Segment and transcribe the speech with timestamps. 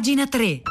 [0.00, 0.69] Pagina 3.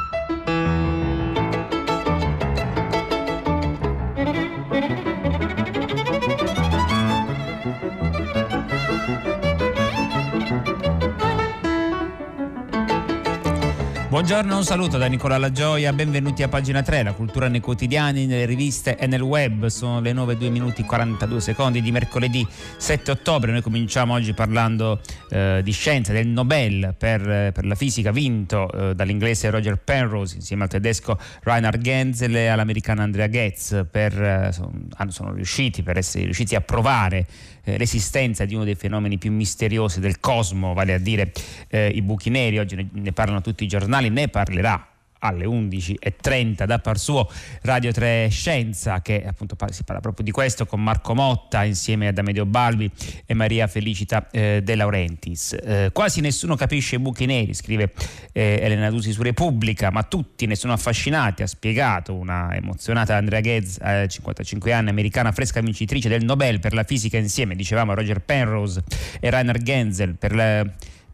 [14.20, 18.44] Buongiorno, un saluto da Nicola Lagioia, benvenuti a pagina 3, la cultura nei quotidiani, nelle
[18.44, 19.68] riviste e nel web.
[19.68, 22.46] Sono le 9, 2 minuti 42 secondi di mercoledì
[22.76, 23.54] 7 ottobre.
[23.54, 25.00] Noi cominciamo oggi parlando
[25.30, 30.64] eh, di scienza, del Nobel per, per la fisica vinto eh, dall'inglese Roger Penrose insieme
[30.64, 33.85] al tedesco Reinhard Genzel e all'americano Andrea Goetz.
[33.90, 34.73] Per, eh, sono,
[35.07, 37.26] sono riusciti, per essere riusciti a provare
[37.73, 41.31] eh, l'esistenza di uno dei fenomeni più misteriosi del cosmo, vale a dire
[41.67, 42.59] eh, i buchi neri.
[42.59, 44.88] Oggi ne, ne parlano tutti i giornali, ne parlerà
[45.19, 47.29] alle 11.30 da par suo
[47.61, 52.17] Radio 3 Scienza che appunto si parla proprio di questo con Marco Motta insieme ad
[52.17, 52.89] Amedio Balbi
[53.25, 55.57] e Maria Felicita eh, De Laurentiis.
[55.61, 57.93] Eh, quasi nessuno capisce i buchi neri scrive
[58.31, 63.41] eh, Elena Dusi su Repubblica ma tutti ne sono affascinati ha spiegato una emozionata Andrea
[63.41, 68.20] Ghez eh, 55 anni americana fresca vincitrice del Nobel per la fisica insieme dicevamo Roger
[68.22, 68.83] Penrose
[69.20, 70.66] e Rainer Genzel per la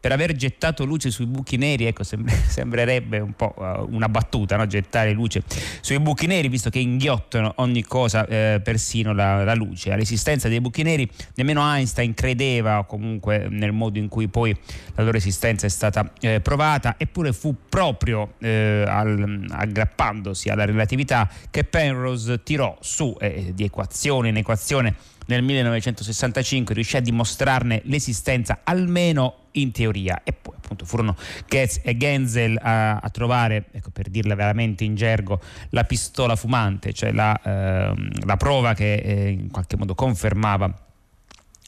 [0.05, 4.67] per aver gettato luce sui buchi neri, ecco, sembrerebbe un po' uh, una battuta, no?
[4.67, 5.41] gettare luce
[5.81, 9.91] sui buchi neri, visto che inghiottano ogni cosa, eh, persino la, la, luce.
[9.91, 14.55] All'esistenza dei buchi neri nemmeno Einstein credeva, comunque nel modo in cui poi
[14.93, 21.27] la loro esistenza è stata eh, provata, eppure fu proprio eh, al, aggrappandosi alla relatività
[21.49, 24.93] che Penrose tirò su eh, di equazione in equazione
[25.25, 30.21] nel 1965 riuscì a dimostrarne l'esistenza almeno in teoria.
[30.23, 31.15] E poi appunto furono
[31.47, 36.93] Goetz e Genzel a, a trovare, ecco, per dirla veramente in gergo, la pistola fumante,
[36.93, 37.93] cioè la, eh,
[38.25, 40.84] la prova che eh, in qualche modo confermava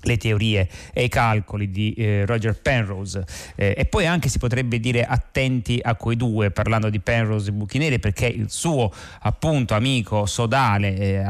[0.08, 3.23] le teorie e i calcoli di eh, Roger Penrose.
[3.55, 7.53] Eh, e poi anche si potrebbe dire attenti a quei due parlando di Penrose e
[7.53, 8.91] Buchineri perché il suo
[9.22, 11.25] appunto amico sodale eh,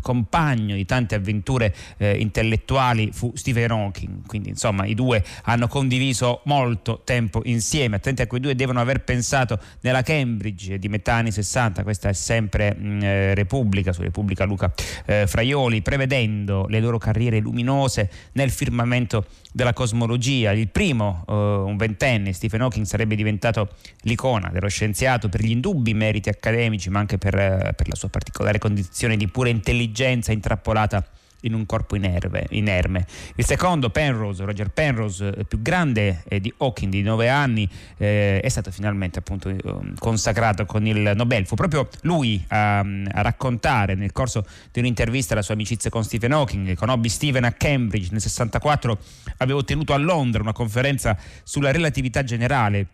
[0.00, 4.26] compagno di tante avventure eh, intellettuali fu Stephen Hawking.
[4.26, 7.96] Quindi insomma i due hanno condiviso molto tempo insieme.
[7.96, 12.12] Attenti a quei due devono aver pensato nella Cambridge di metà anni 60 questa è
[12.12, 14.72] sempre mh, mm, eh, Repubblica su Repubblica Luca
[15.06, 20.52] eh, Fraioli prevedendo le loro carriere luminose nel firmamento della cosmologia.
[20.52, 23.70] Il primo, uh, un ventenne, Stephen Hawking, sarebbe diventato
[24.02, 28.08] l'icona dello scienziato per gli indubbi meriti accademici, ma anche per, uh, per la sua
[28.08, 31.04] particolare condizione di pura intelligenza intrappolata
[31.42, 32.46] in un corpo inerme.
[32.50, 33.06] inerme.
[33.36, 38.40] Il secondo, Penrose, Roger Penrose, eh, più grande eh, di Hawking di 9 anni, eh,
[38.40, 39.62] è stato finalmente appunto eh,
[39.98, 41.46] consacrato con il Nobel.
[41.46, 46.32] Fu proprio lui a, a, raccontare nel corso di un'intervista la sua amicizia con Stephen
[46.32, 46.74] Hawking.
[46.74, 48.98] Conobbi Stephen a Cambridge nel 64,
[49.38, 52.86] avevo tenuto a Londra una conferenza sulla relatività generale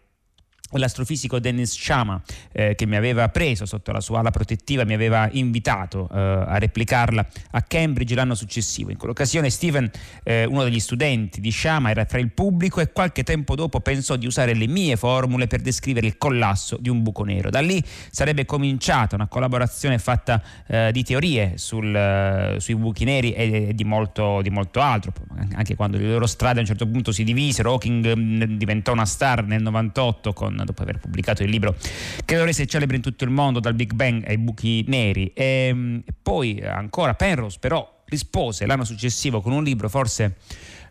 [0.72, 2.20] l'astrofisico Dennis Chama
[2.52, 6.58] eh, che mi aveva preso sotto la sua ala protettiva mi aveva invitato eh, a
[6.58, 8.90] replicarla a Cambridge l'anno successivo.
[8.90, 9.90] In quell'occasione Steven
[10.24, 14.16] eh, uno degli studenti di Chama era tra il pubblico e qualche tempo dopo pensò
[14.16, 17.50] di usare le mie formule per descrivere il collasso di un buco nero.
[17.50, 23.32] Da lì sarebbe cominciata una collaborazione fatta eh, di teorie sul, eh, sui buchi neri
[23.32, 25.12] e, e di, molto, di, molto, altro.
[25.54, 29.04] Anche quando le loro strade a un certo punto si divisero Hawking mm, diventò una
[29.04, 31.76] star nel 98 con dopo aver pubblicato il libro
[32.24, 35.32] che ora si celebra in tutto il mondo dal Big Bang ai buchi neri.
[35.34, 40.36] Ehm, e poi ancora Penrose però rispose l'anno successivo con un libro forse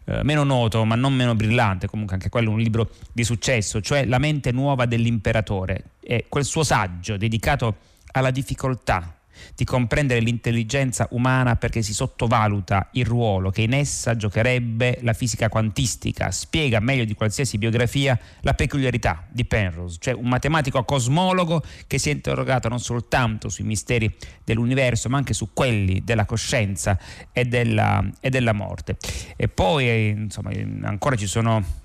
[0.06, 4.06] eh, meno noto ma non meno brillante, comunque anche quello un libro di successo, cioè
[4.06, 5.92] La mente nuova dell'imperatore.
[6.00, 7.78] E quel suo saggio dedicato
[8.12, 9.16] alla difficoltà
[9.56, 15.50] di comprendere l'intelligenza umana perché si sottovaluta il ruolo che in essa giocherebbe la fisica
[15.50, 21.98] quantistica, spiega meglio di qualsiasi biografia la peculiarità di Penrose, cioè un matematico cosmologo che
[21.98, 24.14] si è interrogato non soltanto sui misteri
[24.44, 27.00] dell'universo ma anche su quelli della coscienza
[27.32, 28.98] e della, e della morte.
[29.36, 30.52] E poi insomma
[30.84, 31.84] ancora ci sono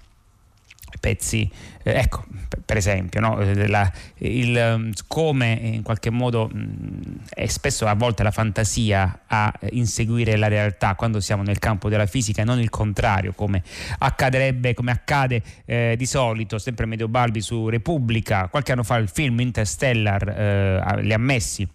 [0.98, 1.48] pezzi,
[1.82, 2.24] eh, ecco
[2.70, 3.40] per esempio, no?
[3.40, 7.00] Eh, la, il, mm, come in qualche modo mh, mm,
[7.30, 12.06] è spesso a volte la fantasia a inseguire la realtà quando siamo nel campo della
[12.06, 13.64] fisica e non il contrario come
[13.98, 19.08] accadrebbe, come accade eh, di solito, sempre Medio Balbi su Repubblica, qualche anno fa il
[19.08, 21.66] film Interstellar eh, li ha messi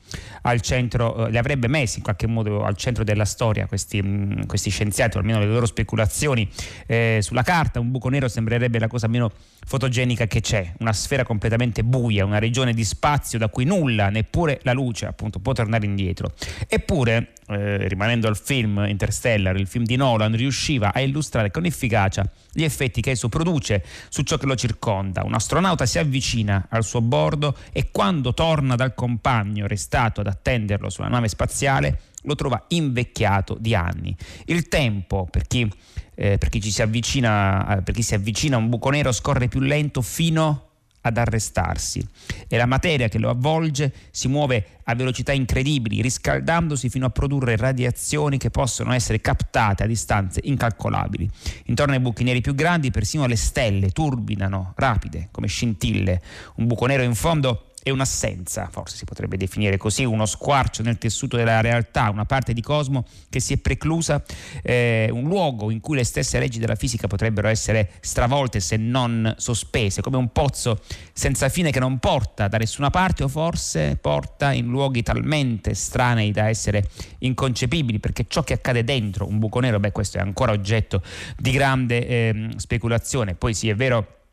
[0.43, 4.07] al centro, eh, li avrebbe messi in qualche modo al centro della storia questi, mh,
[4.07, 6.49] mm, questi scienziati, o almeno le loro speculazioni
[6.87, 9.29] eh, sulla carta, un buco nero sembrerebbe la cosa meno
[9.65, 14.09] fotogenica oceanica che c'è, una sfera completamente buia, una regione di spazio da cui nulla,
[14.09, 16.33] neppure la luce, appunto, può tornare indietro.
[16.67, 22.29] Eppure, eh, rimanendo al film Interstellar, il film di Nolan, riusciva a illustrare con efficacia
[22.51, 25.23] gli effetti che esso produce su ciò che lo circonda.
[25.25, 30.89] Un astronauta si avvicina al suo bordo e quando torna dal compagno restato ad attenderlo
[30.89, 34.15] sulla nave spaziale, lo trova invecchiato di anni.
[34.45, 35.69] Il tempo, per chi,
[36.15, 39.47] eh, per chi, si, avvicina, eh, per chi si avvicina a un buco nero, scorre
[39.47, 40.65] più lento fino
[41.05, 42.05] ad arrestarsi
[42.47, 47.55] e la materia che lo avvolge si muove a velocità incredibili, riscaldandosi fino a produrre
[47.55, 51.29] radiazioni che possono essere captate a distanze incalcolabili.
[51.65, 56.21] Intorno ai buchi neri più grandi persino le stelle turbinano rapide come scintille.
[56.55, 60.97] Un buco nero in fondo è un'assenza, forse si potrebbe definire così, uno squarcio nel
[60.97, 64.23] tessuto della realtà, una parte di cosmo che si è preclusa,
[64.63, 69.35] eh, un luogo in cui le stesse leggi della fisica potrebbero essere stravolte se non
[69.37, 70.81] sospese, come un pozzo
[71.13, 76.31] senza fine che non porta da nessuna parte o forse porta in luoghi talmente strani
[76.31, 76.89] da essere
[77.19, 81.03] inconcepibili, perché ciò che accade dentro un buco nero, beh questo è ancora oggetto
[81.37, 83.35] di grande eh, speculazione.
[83.35, 84.24] Poi sì, è vero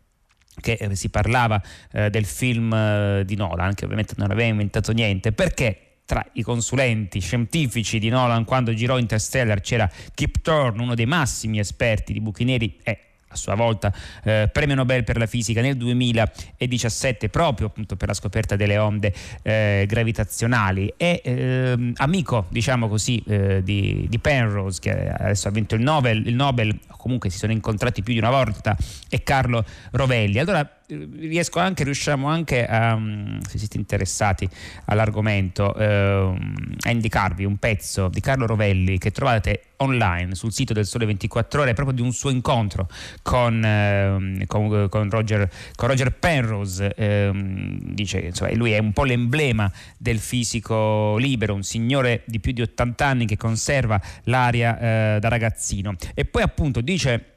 [0.63, 1.61] che si parlava
[1.93, 6.43] eh, del film eh, di Nolan, che ovviamente non aveva inventato niente, perché tra i
[6.43, 12.21] consulenti scientifici di Nolan quando girò Interstellar c'era Kip Thorne, uno dei massimi esperti di
[12.21, 12.99] buchi neri e
[13.33, 13.93] a sua volta
[14.25, 19.13] eh, premio Nobel per la fisica nel 2017 proprio appunto per la scoperta delle onde
[19.43, 20.93] eh, gravitazionali.
[20.97, 26.27] E eh, amico diciamo così eh, di, di, Penrose che adesso ha vinto il Nobel,
[26.27, 28.77] il Nobel comunque si sono incontrati più di una volta
[29.09, 30.39] e Carlo Rovelli.
[30.39, 30.69] Allora
[31.17, 34.49] riesco anche, riusciamo anche a, mm, se siete interessati
[34.87, 36.35] all'argomento, eh,
[36.81, 41.63] a indicarvi un pezzo di Carlo Rovelli che trovate online sul sito del Sole 24
[41.63, 42.89] Ore proprio di un suo incontro
[43.23, 46.95] con, eh, con, con, Roger, con Roger, Penrose.
[46.95, 52.53] Eh, dice insomma, lui è un po' l'emblema del fisico libero, un signore di più
[52.53, 55.95] di 80 anni che conserva l'aria eh, da ragazzino.
[56.15, 57.32] E poi appunto dice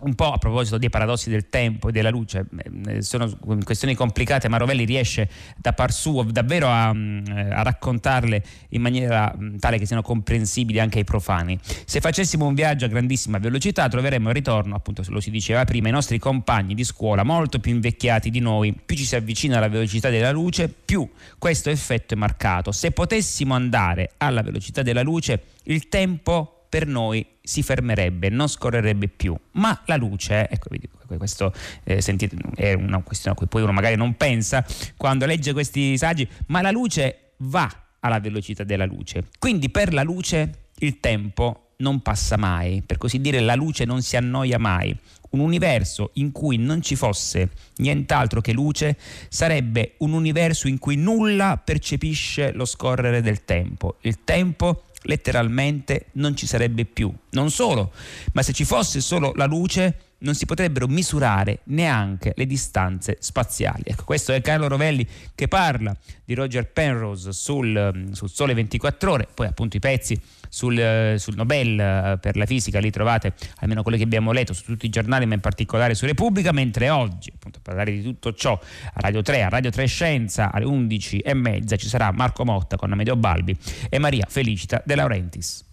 [0.00, 2.46] un po' a proposito dei paradossi del tempo e della luce,
[2.86, 3.34] eh, sono
[3.64, 9.34] questioni complicate, ma Rovelli riesce da par suo davvero a, mm, a, raccontarle in maniera
[9.34, 11.58] mm, tale che siano comprensibili anche ai profani.
[11.86, 15.88] Se facessimo un viaggio a grandissima velocità troveremmo il ritorno, appunto lo si diceva prima,
[15.88, 19.68] i nostri compagni di scuola molto più invecchiati di noi, più ci si avvicina alla
[19.68, 21.08] velocità della luce, più
[21.38, 22.70] questo effetto è marcato.
[22.70, 29.08] Se potessimo andare alla velocità della luce, il tempo per noi si fermerebbe, non scorrerebbe
[29.08, 29.34] più.
[29.52, 30.68] Ma la luce, ecco,
[31.16, 31.50] questo
[31.84, 34.62] eh, sentite, è una questione a cui poi uno magari non pensa
[34.98, 37.66] quando legge questi saggi, ma la luce va
[38.00, 39.24] alla velocità della luce.
[39.38, 44.02] Quindi per la luce il tempo non passa mai, per così dire la luce non
[44.02, 44.94] si annoia mai.
[45.30, 48.98] Un universo in cui non ci fosse nient'altro che luce
[49.30, 53.96] sarebbe un universo in cui nulla percepisce lo scorrere del tempo.
[54.02, 57.12] Il tempo letteralmente non ci sarebbe più.
[57.30, 57.92] Non solo,
[58.32, 63.82] ma se ci fosse solo la luce non si potrebbero misurare neanche le distanze spaziali.
[63.84, 65.94] Ecco, questo è Carlo Rovelli che parla
[66.24, 70.18] di Roger Penrose sul, sul Sole 24 ore, poi appunto i pezzi
[70.48, 74.64] sul, sul, Nobel eh, per la fisica, li trovate almeno quelli che abbiamo letto su
[74.64, 78.32] tutti i giornali, ma in particolare su Repubblica, mentre oggi, appunto, per parlare di tutto
[78.34, 82.44] ciò, a Radio 3, a Radio 3 Scienza, alle 11 e mezza ci sarà Marco
[82.44, 83.56] Motta con Amedeo Balbi
[83.88, 85.64] e Maria Felicita De Laurentiis.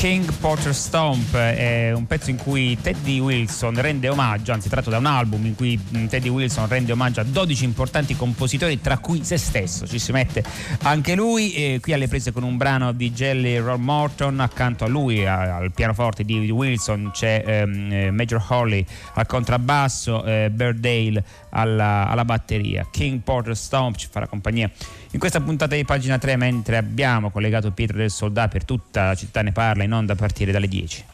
[0.00, 4.96] King Porter Stomp, è un pezzo in cui Teddy Wilson rende omaggio, anzi tratto da
[4.96, 9.22] un album in cui mm, Teddy Wilson rende omaggio a 12 importanti compositori, tra cui
[9.24, 9.86] se stesso.
[9.86, 10.42] Ci si mette
[10.84, 14.88] anche lui, e qui alle prese con un brano di Jelly Roll Morton, accanto a
[14.88, 18.82] lui al pianoforte di Wilson c'è ehm, Major Holly
[19.16, 22.86] al contrabbasso, eh, Birdale alla, alla batteria.
[22.90, 24.70] King Porter Stomp ci farà compagnia
[25.12, 29.14] in questa puntata di pagina 3 mentre abbiamo collegato Pietro del Soldato per tutta la
[29.14, 31.04] città ne parla in onda a partire dalle 10.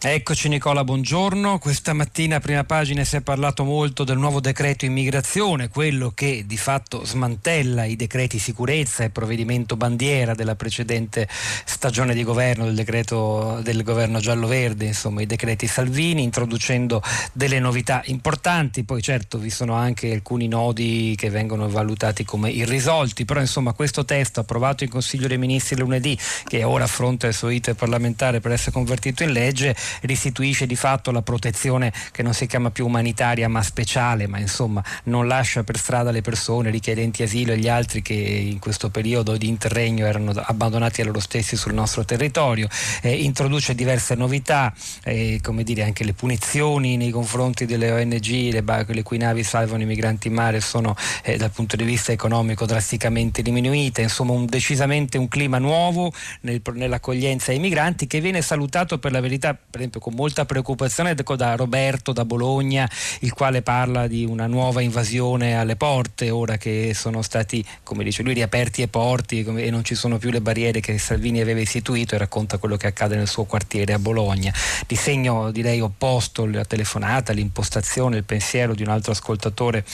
[0.00, 1.58] Eccoci Nicola, buongiorno.
[1.58, 6.44] Questa mattina a prima pagina si è parlato molto del nuovo decreto immigrazione, quello che
[6.46, 11.26] di fatto smantella i decreti sicurezza e provvedimento bandiera della precedente
[11.64, 17.02] stagione di governo, del decreto del governo giallo-verde, insomma i decreti Salvini, introducendo
[17.32, 18.84] delle novità importanti.
[18.84, 24.04] Poi certo vi sono anche alcuni nodi che vengono valutati come irrisolti, però insomma questo
[24.04, 28.52] testo approvato in Consiglio dei Ministri lunedì, che ora affronta il suo iter parlamentare per
[28.52, 33.48] essere convertito in legge, restituisce di fatto la protezione che non si chiama più umanitaria
[33.48, 38.02] ma speciale, ma insomma non lascia per strada le persone, richiedenti asilo e gli altri
[38.02, 42.68] che in questo periodo di interregno erano abbandonati a loro stessi sul nostro territorio,
[43.02, 44.72] eh, introduce diverse novità,
[45.04, 49.82] eh, come dire anche le punizioni nei confronti delle ONG, le, le cui navi salvano
[49.82, 54.46] i migranti in mare sono eh, dal punto di vista economico drasticamente diminuite, insomma un,
[54.46, 59.86] decisamente un clima nuovo nel, nell'accoglienza ai migranti che viene salutato per la verità per
[59.86, 65.56] esempio con molta preoccupazione da Roberto da Bologna, il quale parla di una nuova invasione
[65.56, 69.94] alle porte, ora che sono stati, come dice lui, riaperti i porti e non ci
[69.94, 73.44] sono più le barriere che Salvini aveva istituito e racconta quello che accade nel suo
[73.44, 74.52] quartiere a Bologna.
[74.86, 79.84] Di segno direi opposto la telefonata, l'impostazione, il pensiero di un altro ascoltatore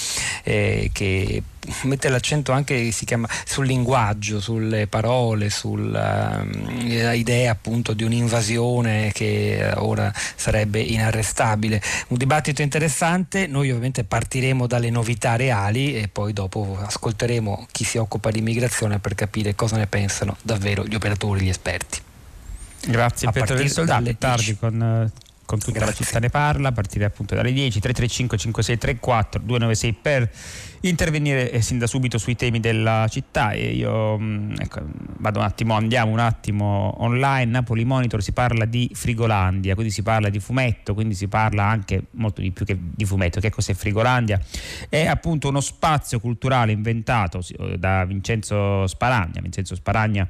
[0.44, 1.42] eh, che
[1.82, 10.12] mette l'accento anche chiama, sul linguaggio, sulle parole, sull'idea uh, appunto di un'invasione che ora
[10.14, 11.80] sarebbe inarrestabile.
[12.08, 17.98] Un dibattito interessante, noi ovviamente partiremo dalle novità reali e poi dopo ascolteremo chi si
[17.98, 22.00] occupa di immigrazione per capire cosa ne pensano davvero gli operatori, gli esperti.
[22.86, 25.94] Grazie a Pietro del Soldato, tardi con eh, con tutta Grazie.
[25.98, 30.30] la città ne parla a partire appunto dalle 10 335 5634 296 per
[30.88, 34.82] intervenire eh, sin da subito sui temi della città e io mm, ecco,
[35.18, 40.02] vado un attimo, andiamo un attimo online, Napoli Monitor si parla di Frigolandia, quindi si
[40.02, 43.74] parla di fumetto, quindi si parla anche molto di più che di fumetto, che cos'è
[43.74, 44.38] Frigolandia?
[44.88, 50.28] È appunto uno spazio culturale inventato eh, da Vincenzo Sparagna, Vincenzo Sparagna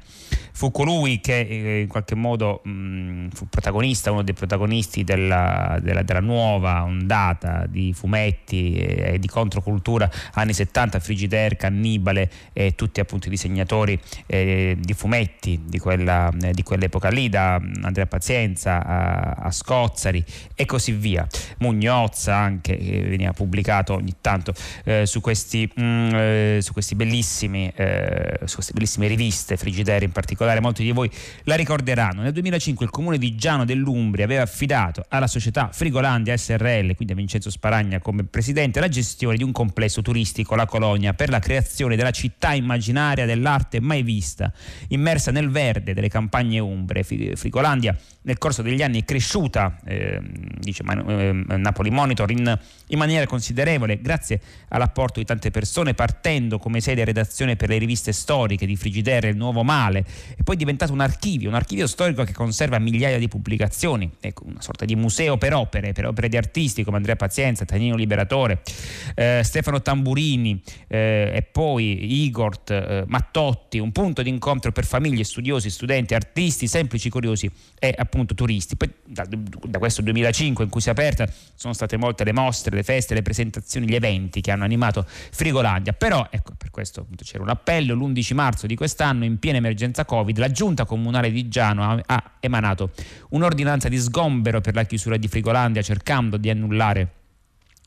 [0.55, 5.77] fu colui che eh, in qualche modo mh, mm, fu protagonista, uno dei protagonisti della,
[5.81, 10.09] della, della nuova ondata di fumetti e, di controcultura
[10.45, 16.51] anni 70, Frigidaire, Cannibale e tutti appunto i disegnatori eh, di fumetti di, quella, eh,
[16.51, 20.23] di, quell'epoca lì, da Andrea Pazienza a, a Scozzari
[20.55, 21.27] e così via.
[21.57, 27.71] Mugnozza anche che veniva pubblicato ogni tanto eh, su, questi, mh, mm, su, questi bellissimi,
[27.75, 31.09] su queste bellissime riviste, Frigidaire in particolare, molti di voi
[31.43, 32.21] la ricorderanno.
[32.21, 37.15] Nel 2005 il comune di Giano dell'Umbria aveva affidato alla società Frigolandia SRL, quindi a
[37.15, 41.39] Vincenzo Sparagna come presidente, la gestione di un complesso turistico artistico La Colonia per la
[41.39, 44.51] creazione della città immaginaria dell'arte mai vista,
[44.89, 47.03] immersa nel verde delle campagne umbre.
[47.03, 50.19] Frigolandia nel corso degli anni è cresciuta, eh,
[50.59, 56.81] dice eh, Napoli Monitor, in, in, maniera considerevole grazie all'apporto di tante persone, partendo come
[56.81, 60.03] sede redazione per le riviste storiche di Frigidaire e Il Nuovo Male,
[60.35, 64.45] e poi è diventato un archivio, un archivio storico che conserva migliaia di pubblicazioni, ecco,
[64.45, 68.61] una sorta di museo per opere, per opere di artisti come Andrea Pazienza, Tanino Liberatore,
[69.13, 74.85] eh, Stefano Tamburini, Paolini eh, e poi Igor eh, Mattotti, un punto di incontro per
[74.85, 78.75] famiglie, studiosi, studenti, artisti, semplici, curiosi e appunto turisti.
[78.75, 82.75] Poi da, da, questo 2005 in cui si è aperta sono state molte le mostre,
[82.75, 87.23] le feste, le presentazioni, gli eventi che hanno animato Frigolandia, però ecco per questo appunto,
[87.23, 91.47] c'era un appello, l'11 marzo di quest'anno in piena emergenza Covid la giunta comunale di
[91.47, 92.91] Giano ha, ha emanato
[93.29, 97.23] un'ordinanza di sgombero per la chiusura di Frigolandia cercando di annullare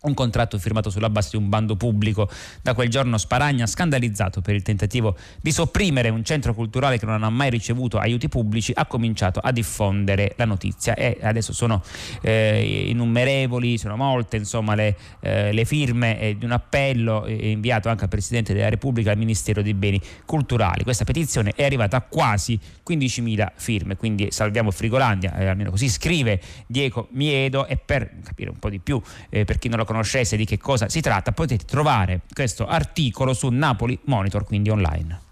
[0.08, 2.28] un contratto firmato sulla base di un bando pubblico.
[2.62, 7.22] Da quel giorno Sparagna, scandalizzato per il tentativo di sopprimere un centro culturale che non
[7.22, 11.82] ha mai ricevuto aiuti pubblici, ha cominciato a diffondere la notizia e adesso sono
[12.22, 17.88] eh, innumerevoli, sono molte insomma, le, eh, le firme eh, di un appello eh, inviato
[17.88, 20.82] anche al Presidente della Repubblica al Ministero dei Beni Culturali.
[20.82, 26.40] Questa petizione è arrivata a quasi 15.000 firme, quindi salviamo Frigolandia, eh, almeno così scrive
[26.66, 30.36] Diego Miedo e per capire un po' di più eh, per chi non lo conoscesse
[30.36, 35.27] di che cosa si tratta, potete trovare questo articolo su Napoli Monitor, quindi online.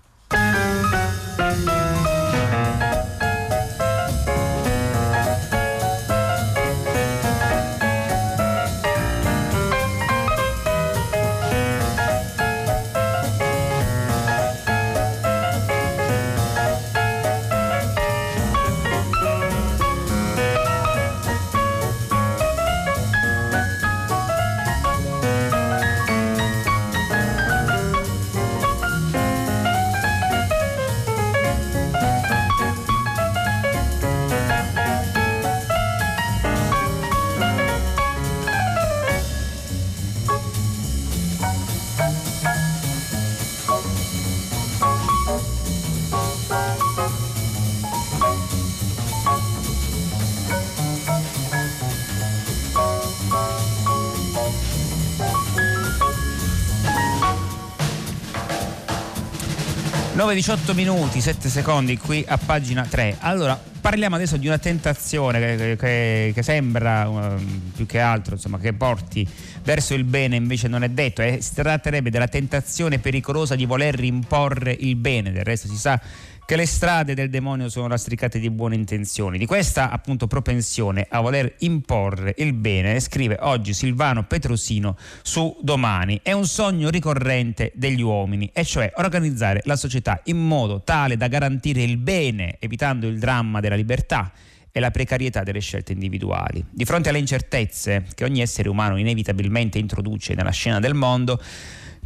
[60.17, 63.17] 9-18 minuti, 7 secondi qui a pagina 3.
[63.21, 68.59] Allora, parliamo adesso di una tentazione che, che, che sembra um, più che altro insomma,
[68.59, 69.29] che porti
[69.63, 74.03] verso il bene invece non è detto eh, si tratterebbe della tentazione pericolosa di voler
[74.03, 76.01] imporre il bene del resto si sa
[76.47, 79.37] che le strade del demonio sono lastricate di buone intenzioni.
[79.37, 86.21] Di questa appunto propensione a voler imporre il bene scrive oggi Silvano Petrosino su Domani.
[86.23, 91.27] È un sogno ricorrente degli uomini, e cioè organizzare la società in modo tale da
[91.27, 94.31] garantire il bene, evitando il dramma della libertà
[94.71, 96.65] e la precarietà delle scelte individuali.
[96.71, 101.41] Di fronte alle incertezze che ogni essere umano inevitabilmente introduce nella scena del mondo,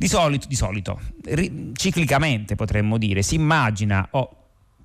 [0.00, 0.98] di solito, di solito
[1.74, 4.39] ciclicamente potremmo dire, si immagina o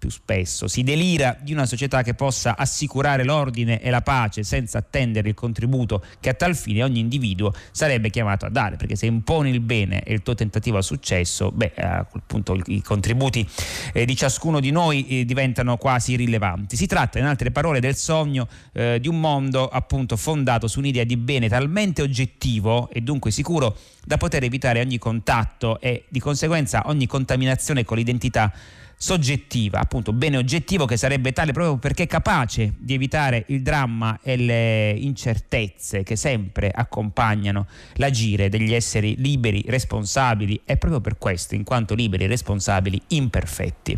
[0.05, 0.67] più spesso.
[0.67, 5.33] Si delira di una società che possa assicurare l'ordine e la pace senza attendere il
[5.33, 9.61] contributo che a tal fine ogni individuo sarebbe chiamato a dare, perché se imponi il
[9.61, 13.47] bene e il tuo tentativo ha successo, beh, a quel punto i contributi
[13.93, 16.75] eh, di ciascuno di noi eh, diventano quasi irrilevanti.
[16.75, 21.03] Si tratta, in altre parole, del sogno eh, di un mondo appunto fondato su un'idea
[21.03, 26.83] di bene talmente oggettivo e dunque sicuro da poter evitare ogni contatto e di conseguenza
[26.85, 28.53] ogni contaminazione con l'identità
[28.97, 34.19] soggettiva, appunto bene oggettivo che sarebbe tale proprio perché è capace di evitare il dramma
[34.21, 41.55] e le incertezze che sempre accompagnano l'agire degli esseri liberi, responsabili e proprio per questo,
[41.55, 43.97] in quanto liberi, responsabili, imperfetti.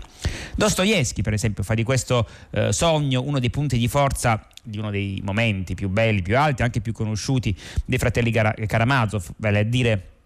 [0.56, 4.92] Dostoevsky, per esempio, fa di questo eh, sogno uno dei punti di forza di uno
[4.92, 7.56] dei momenti più belli, più alti, anche più conosciuti
[7.86, 10.17] dei fratelli Karamazov, vale a dire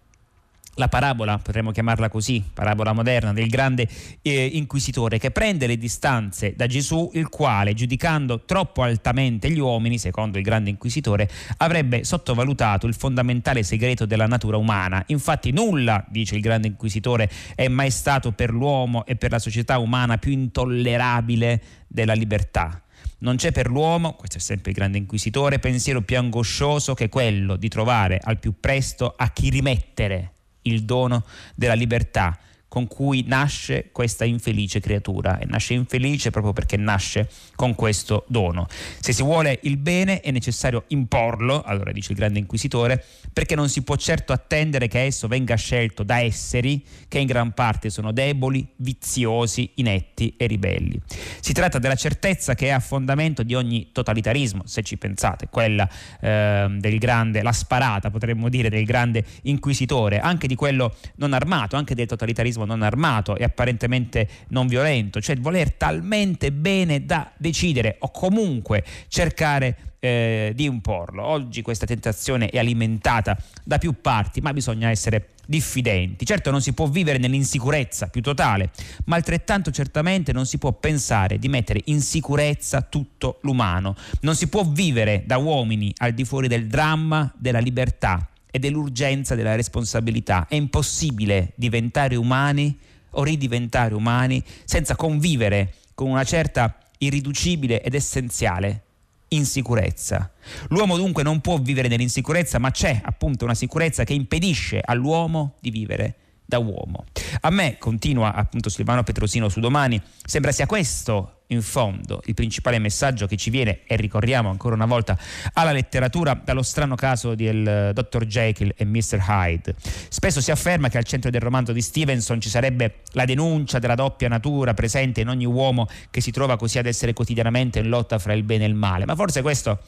[0.76, 3.86] la parabola, potremmo chiamarla così, parabola moderna, del grande
[4.22, 9.98] eh, inquisitore che prende le distanze da Gesù, il quale, giudicando troppo altamente gli uomini,
[9.98, 15.02] secondo il grande inquisitore, avrebbe sottovalutato il fondamentale segreto della natura umana.
[15.08, 19.78] Infatti nulla, dice il grande inquisitore, è mai stato per l'uomo e per la società
[19.78, 22.80] umana più intollerabile della libertà.
[23.18, 27.56] Non c'è per l'uomo, questo è sempre il grande inquisitore, pensiero più angoscioso che quello
[27.56, 30.32] di trovare al più presto a chi rimettere
[30.62, 32.38] il dono della libertà
[32.72, 38.66] con cui nasce questa infelice creatura e nasce infelice proprio perché nasce con questo dono.
[38.98, 43.68] Se si vuole il bene è necessario imporlo, allora dice il grande inquisitore, perché non
[43.68, 48.10] si può certo attendere che esso venga scelto da esseri che in gran parte sono
[48.10, 50.98] deboli, viziosi, inetti e ribelli.
[51.40, 55.86] Si tratta della certezza che è a fondamento di ogni totalitarismo, se ci pensate, quella
[56.22, 61.76] eh, del grande, la sparata potremmo dire del grande inquisitore, anche di quello non armato,
[61.76, 67.30] anche del totalitarismo terrorismo non armato e apparentemente non violento, cioè voler talmente bene da
[67.36, 71.24] decidere o comunque cercare eh, di imporlo.
[71.24, 76.24] Oggi questa tentazione è alimentata da più parti, ma bisogna essere diffidenti.
[76.24, 78.70] Certo non si può vivere nell'insicurezza più totale,
[79.06, 83.94] ma altrettanto certamente non si può pensare di mettere in sicurezza tutto l'umano.
[84.20, 89.34] Non si può vivere da uomini al di fuori del dramma della libertà e dell'urgenza
[89.34, 90.46] della responsabilità.
[90.48, 92.78] È impossibile diventare umani
[93.14, 98.82] o ridiventare umani senza convivere con una certa irriducibile ed essenziale
[99.28, 100.30] insicurezza.
[100.68, 105.70] L'uomo dunque non può vivere nell'insicurezza, ma c'è appunto una sicurezza che impedisce all'uomo di
[105.70, 107.06] vivere da uomo.
[107.44, 112.78] A me, continua appunto Silvano Petrosino su domani, sembra sia questo in fondo il principale
[112.78, 115.18] messaggio che ci viene, e ricorriamo ancora una volta
[115.54, 118.26] alla letteratura, dallo strano caso del eh, Dr.
[118.26, 119.18] Jekyll e Mr.
[119.26, 119.74] Hyde.
[120.08, 123.96] Spesso si afferma che al centro del romanzo di Stevenson ci sarebbe la denuncia della
[123.96, 128.20] doppia natura presente in ogni uomo che si trova così ad essere quotidianamente in lotta
[128.20, 129.80] fra il bene e il male, ma forse questo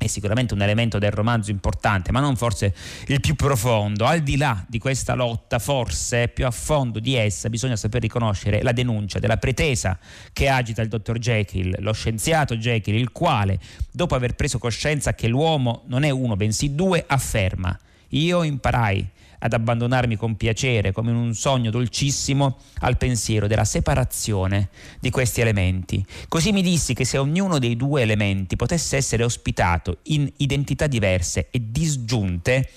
[0.00, 2.74] è sicuramente un elemento del romanzo importante, ma non forse
[3.08, 4.06] il più profondo.
[4.06, 8.62] Al di là di questa lotta, forse più a fondo di essa bisogna saper riconoscere
[8.62, 9.98] la denuncia della pretesa
[10.32, 13.58] che agita il dottor Jekyll, lo scienziato Jekyll, il quale,
[13.90, 19.06] dopo aver preso coscienza che l'uomo non è uno bensì due, afferma: Io imparai
[19.40, 24.68] ad abbandonarmi con piacere, come in un sogno dolcissimo, al pensiero della separazione
[25.00, 26.04] di questi elementi.
[26.28, 31.48] Così mi dissi che se ognuno dei due elementi potesse essere ospitato in identità diverse
[31.50, 32.68] e disgiunte,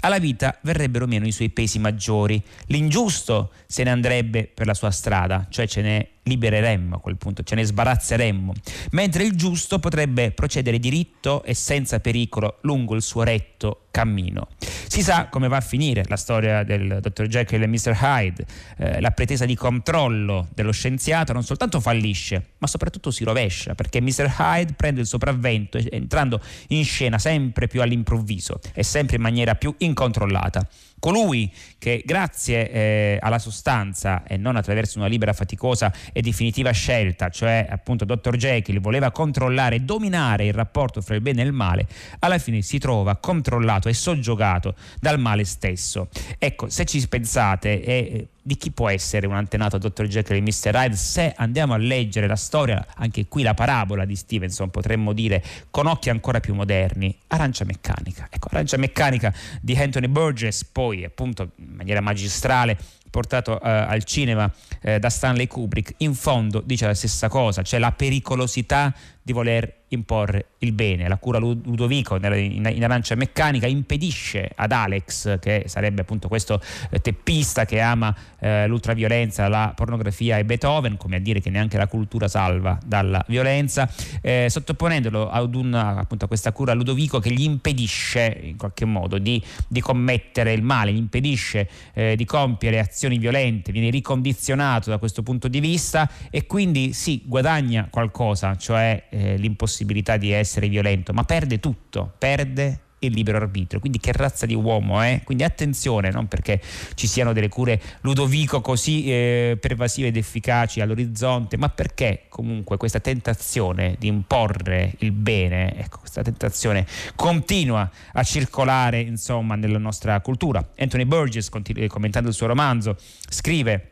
[0.00, 2.40] alla vita verrebbero meno i suoi pesi maggiori.
[2.66, 7.42] L'ingiusto se ne andrebbe per la sua strada, cioè ce ne libereremmo a quel punto,
[7.42, 8.52] ce ne sbarazzeremmo,
[8.92, 14.48] mentre il giusto potrebbe procedere diritto e senza pericolo lungo il suo retto cammino.
[14.58, 17.96] Si sa come va a finire la storia del dottor Jekyll e Mr.
[17.98, 18.44] Hyde,
[18.76, 24.02] eh, la pretesa di controllo dello scienziato non soltanto fallisce, ma soprattutto si rovescia, perché
[24.02, 24.34] Mr.
[24.38, 29.74] Hyde prende il sopravvento entrando in scena sempre più all'improvviso e sempre in maniera più
[29.78, 30.68] incontrollata.
[30.98, 37.28] Colui che grazie eh, alla sostanza e non attraverso una libera faticosa e definitiva scelta,
[37.28, 38.36] cioè appunto Dr.
[38.36, 41.86] Jekyll voleva controllare e dominare il rapporto fra il bene e il male,
[42.20, 46.08] alla fine si trova controllato e soggiogato dal male stesso.
[46.38, 50.06] Ecco, se ci pensate, eh, di chi può essere un antenato Dr.
[50.06, 50.72] Jekyll e Mr.
[50.72, 55.42] Hyde se andiamo a leggere la storia, anche qui la parabola di Stevenson potremmo dire
[55.68, 58.28] con occhi ancora più moderni, Arancia Meccanica.
[58.30, 62.78] Ecco, Arancia Meccanica di Anthony Burgess, poi appunto in maniera magistrale
[63.10, 64.48] portato eh, al cinema
[64.80, 68.94] eh, da Stanley Kubrick, in fondo dice la stessa cosa, cioè la pericolosità
[69.26, 71.08] di voler imporre il bene.
[71.08, 76.60] La cura Ludovico in, arancia meccanica impedisce ad Alex, che sarebbe appunto questo
[76.90, 81.76] eh, teppista che ama eh, l'ultraviolenza, la pornografia e Beethoven, come a dire che neanche
[81.76, 83.90] la cultura salva dalla violenza,
[84.22, 89.18] eh, sottoponendolo ad un, appunto, a questa cura Ludovico che gli impedisce in qualche modo
[89.18, 94.98] di, di commettere il male, gli impedisce eh, di compiere azioni violente, viene ricondizionato da
[94.98, 100.68] questo punto di vista e quindi sì, guadagna qualcosa, cioè eh, l'impossibilità possibilità di essere
[100.68, 103.78] violento, ma perde tutto, perde il libero arbitrio.
[103.78, 105.20] Quindi che razza di uomo è?
[105.22, 106.60] Quindi attenzione, non perché
[106.94, 113.00] ci siano delle cure Ludovico così eh, pervasive ed efficaci all'orizzonte, ma perché comunque questa
[113.00, 120.66] tentazione di imporre il bene, ecco, questa tentazione continua a circolare insomma nella nostra cultura.
[120.78, 121.48] Anthony Burgess,
[121.88, 122.96] commentando il suo romanzo,
[123.28, 123.90] scrive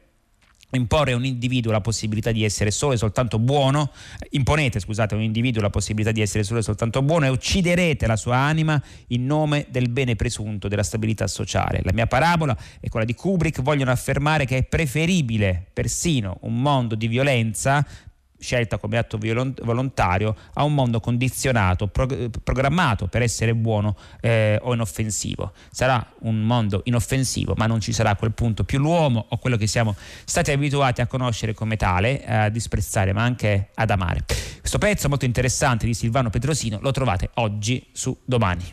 [0.77, 3.91] imporre a un individuo la possibilità di essere solo e soltanto buono,
[4.31, 8.07] imponete scusate a un individuo la possibilità di essere solo e soltanto buono e ucciderete
[8.07, 11.81] la sua anima in nome del bene presunto della stabilità sociale.
[11.83, 16.95] La mia parabola e quella di Kubrick vogliono affermare che è preferibile persino un mondo
[16.95, 17.87] di violenza
[18.45, 22.07] scelta come atto volontario a un mondo condizionato, pro-
[22.43, 25.53] programmato per essere buono eh, o inoffensivo.
[25.71, 29.57] Sarà un mondo inoffensivo, ma non ci sarà a quel punto più l'uomo o quello
[29.57, 34.25] che siamo stati abituati a conoscere come tale, eh, a disprezzare, ma anche ad amare.
[34.61, 38.73] Questo pezzo molto interessante di Silvano Petrosino lo trovate oggi su Domani.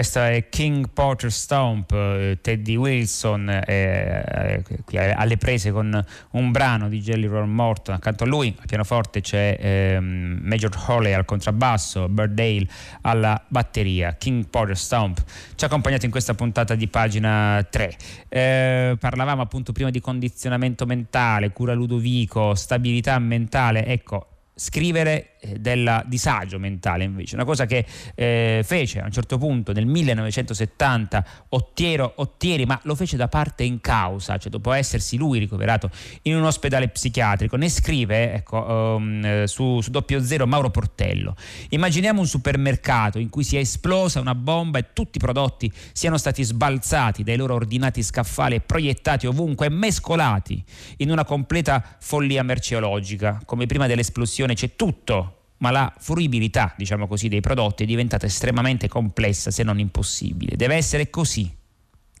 [0.00, 6.88] Questo è King Porter Stomp, eh, Teddy Wilson, eh, eh, alle prese con un brano
[6.88, 7.96] di Jelly Roll Morton.
[7.96, 12.66] Accanto a lui al pianoforte c'è eh, Major Hawley al contrabbasso, Bird Dale
[13.02, 14.14] alla batteria.
[14.14, 15.22] King Porter Stomp
[15.54, 17.96] ci ha accompagnato in questa puntata di pagina 3.
[18.30, 23.84] Eh, parlavamo appunto prima di condizionamento mentale, cura Ludovico, stabilità mentale.
[23.84, 29.72] Ecco, scrivere del disagio mentale invece, una cosa che eh, fece a un certo punto
[29.72, 35.38] nel 1970 Ottiero Ottieri, ma lo fece da parte in causa, cioè dopo essersi lui
[35.38, 35.90] ricoverato
[36.22, 41.34] in un ospedale psichiatrico, ne scrive ecco, um, su, su doppio zero Mauro Portello.
[41.70, 46.42] Immaginiamo un supermercato in cui sia esplosa una bomba e tutti i prodotti siano stati
[46.42, 50.62] sbalzati dai loro ordinati scaffali e proiettati ovunque e mescolati
[50.98, 55.29] in una completa follia merceologica, come prima dell'esplosione c'è tutto
[55.60, 60.56] ma la fruibilità, diciamo così, dei prodotti è diventata estremamente complessa se non impossibile.
[60.56, 61.54] Deve essere così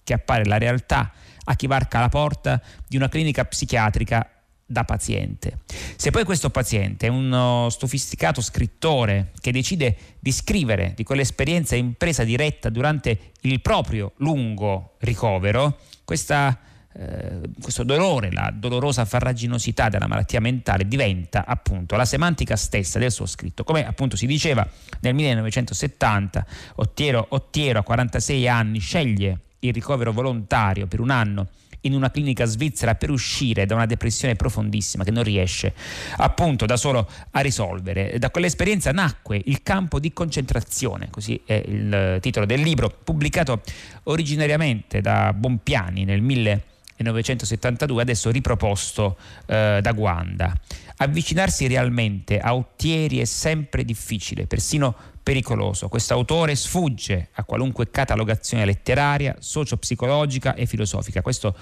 [0.02, 1.12] che appare la realtà
[1.44, 4.28] a chi varca la porta di una clinica psichiatrica
[4.66, 5.60] da paziente.
[5.96, 12.22] Se poi questo paziente è uno sofisticato scrittore che decide di scrivere di quell'esperienza impresa
[12.22, 16.56] diretta durante il proprio lungo ricovero, questa
[16.92, 23.12] eh, questo dolore, la dolorosa farraginosità della malattia mentale diventa appunto la semantica stessa del
[23.12, 23.62] suo scritto.
[23.62, 24.66] Come appunto si diceva
[25.00, 31.48] nel 1970, Ottiero, Ottiero a 46 anni sceglie il ricovero volontario per un anno
[31.82, 35.72] in una clinica svizzera per uscire da una depressione profondissima che non riesce
[36.16, 38.18] appunto da solo a risolvere.
[38.18, 43.62] Da quell'esperienza nacque il campo di concentrazione, così è il titolo del libro, pubblicato
[44.04, 46.69] originariamente da Bompiani nel 1900
[47.02, 50.54] 1972, adesso riproposto eh, da Guanda.
[50.96, 55.88] Avvicinarsi realmente a Ottieri è sempre difficile, persino pericoloso.
[55.88, 61.22] Questo autore sfugge a qualunque catalogazione letteraria, socio-psicologica e filosofica.
[61.22, 61.54] Questo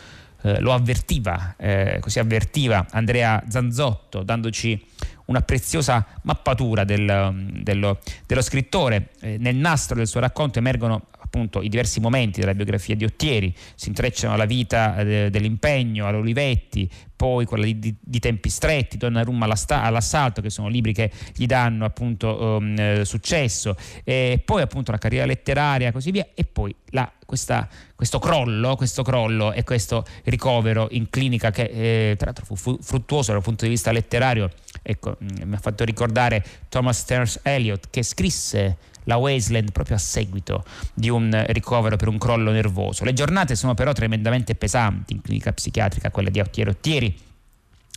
[0.42, 4.87] eh, lo avvertiva, eh, così avvertiva Andrea Zanzotto, dandoci
[5.27, 9.11] una preziosa mappatura del, dello, dello, scrittore.
[9.20, 13.55] Eh, nel nastro del suo racconto emergono appunto i diversi momenti della biografia di Ottieri,
[13.75, 19.47] si intrecciano la vita eh, dell'impegno all'Olivetti, poi quella di, di, di Tempi stretti, Donnarumma
[19.47, 25.27] all'assalto, che sono libri che gli danno appunto um, successo, e poi appunto la carriera
[25.27, 30.88] letteraria e così via, e poi la, questa, questo crollo, questo crollo e questo ricovero
[30.93, 35.49] in clinica che eh, tra l'altro fu fruttuoso dal punto di vista letterario, ecco, mm,
[35.49, 38.77] mi ha fatto ricordare Thomas Stearns Eliot che scrisse
[39.09, 43.05] la Wasteland proprio a seguito di un ricovero per un crollo nervoso.
[43.05, 47.27] Le giornate sono però tremendamente pesanti in clinica psichiatrica, quella di Ottieri Ottieri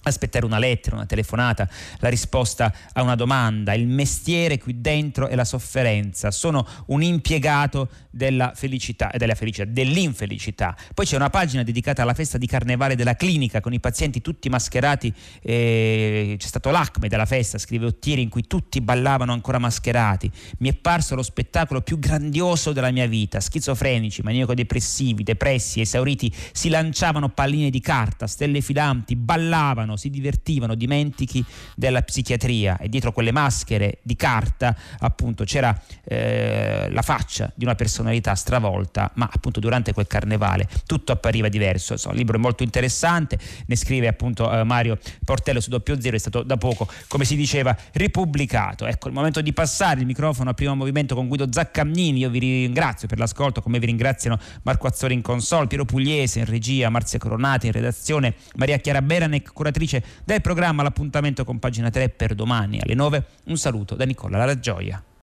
[0.03, 1.67] aspettare una lettera, una telefonata,
[1.99, 7.89] la risposta a una domanda, il mestiere qui dentro è la sofferenza, sono un impiegato
[8.09, 10.75] della felicità, della felicità, dell'infelicità.
[10.93, 14.49] Poi c'è una pagina dedicata alla festa di carnevale della clinica con i pazienti tutti
[14.49, 20.29] mascherati, eh, c'è stato l'acme della festa, scrive Ottieri, in cui tutti ballavano ancora mascherati.
[20.59, 26.69] Mi è parso lo spettacolo più grandioso della mia vita, schizofrenici, maniaco-depressivi, depressi, esauriti, si
[26.69, 31.43] lanciavano palline di carta, stelle filanti, ballavano giocavano, si divertivano, dimentichi
[31.75, 37.75] della psichiatria e dietro quelle maschere di carta appunto c'era eh, la faccia di una
[37.75, 41.93] personalità stravolta, ma appunto durante quel carnevale tutto appariva diverso.
[41.93, 46.15] Insomma, il libro è molto interessante, ne scrive appunto eh, Mario Portello su doppio zero,
[46.15, 48.85] è stato da poco, come si diceva, ripubblicato.
[48.85, 52.39] Ecco, il momento di passare il microfono a primo movimento con Guido Zaccagnini, io vi
[52.39, 57.19] ringrazio per l'ascolto, come vi ringraziano Marco Azzori in console, Piero Pugliese in regia, Marzia
[57.19, 59.80] Coronati in redazione, Maria Chiara Beranec, curatrice
[60.23, 60.83] del programma.
[60.83, 63.25] L'appuntamento con pagina 3 per domani alle 9.
[63.45, 65.03] Un saluto da Nicola La Gioia.